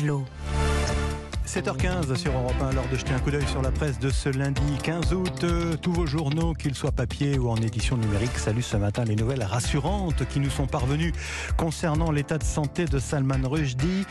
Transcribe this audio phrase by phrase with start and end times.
[0.00, 0.24] Angelot.
[1.46, 4.28] 7h15 sur Europe 1, l'heure de jeter un coup d'œil sur la presse de ce
[4.28, 5.42] lundi 15 août.
[5.42, 9.16] Euh, tous vos journaux, qu'ils soient papier ou en édition numérique, saluent ce matin les
[9.16, 11.12] nouvelles rassurantes qui nous sont parvenues
[11.56, 14.06] concernant l'état de santé de Salman Rushdie.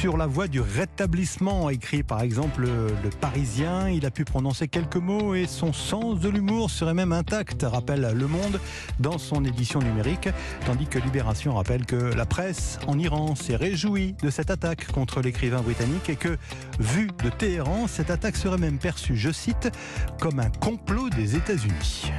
[0.00, 4.96] Sur la voie du rétablissement, écrit par exemple le Parisien, il a pu prononcer quelques
[4.96, 8.58] mots et son sens de l'humour serait même intact, rappelle Le Monde
[8.98, 10.30] dans son édition numérique.
[10.64, 15.20] Tandis que Libération rappelle que la presse en Iran s'est réjouie de cette attaque contre
[15.20, 16.38] l'écrivain britannique et que
[16.78, 19.70] Vu de Téhéran, cette attaque serait même perçue, je cite,
[20.18, 22.10] comme un complot des États-Unis.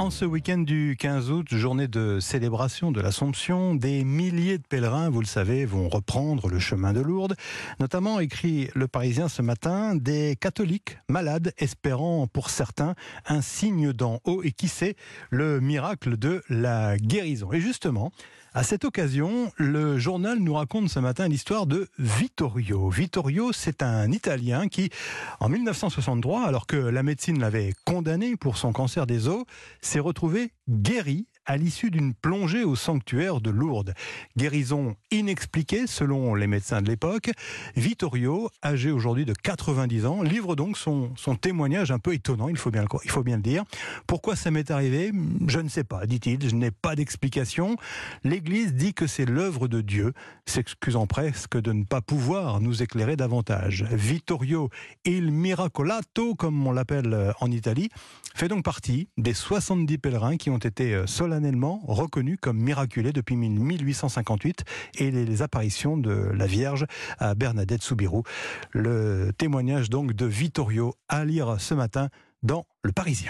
[0.00, 5.10] En ce week-end du 15 août, journée de célébration de l'Assomption, des milliers de pèlerins,
[5.10, 7.36] vous le savez, vont reprendre le chemin de Lourdes.
[7.80, 12.94] Notamment, écrit le Parisien ce matin, des catholiques malades espérant pour certains
[13.26, 14.96] un signe d'en haut et qui sait
[15.28, 17.52] le miracle de la guérison.
[17.52, 18.10] Et justement,
[18.52, 22.88] à cette occasion, le journal nous raconte ce matin l'histoire de Vittorio.
[22.88, 24.90] Vittorio, c'est un Italien qui,
[25.38, 29.44] en 1963, alors que la médecine l'avait condamné pour son cancer des os,
[29.90, 33.92] s'est retrouvé guéri à l'issue d'une plongée au sanctuaire de Lourdes.
[34.36, 37.32] Guérison inexpliquée selon les médecins de l'époque.
[37.74, 42.70] Vittorio, âgé aujourd'hui de 90 ans, livre donc son, témoignage un peu étonnant, il faut,
[42.70, 43.64] bien le, dire.
[44.06, 45.10] Pourquoi ça m'est arrivé?
[45.48, 47.74] Je ne sais pas, dit-il, je n'ai pas d'explication.
[48.22, 50.12] L'Église dit que c'est l'œuvre de Dieu,
[50.46, 53.82] s'excusant presque de ne pas pouvoir nous éclairer davantage.
[53.90, 54.70] Vittorio
[55.04, 57.88] il miracolato, comme on l'appelle en Italie,
[58.36, 61.02] fait donc partie des 70 pèlerins qui ont été
[61.40, 64.64] solennellement reconnu comme miraculé depuis 1858
[64.98, 66.86] et les apparitions de la Vierge
[67.18, 68.24] à Bernadette Soubirou.
[68.72, 72.08] Le témoignage donc de Vittorio à lire ce matin
[72.42, 73.28] dans Le Parisien.